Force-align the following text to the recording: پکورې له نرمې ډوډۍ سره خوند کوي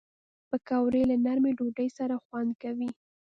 پکورې 0.49 1.01
له 1.09 1.15
نرمې 1.25 1.51
ډوډۍ 1.57 1.89
سره 1.97 2.15
خوند 2.25 2.51
کوي 2.63 2.89